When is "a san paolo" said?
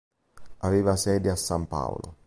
1.29-2.17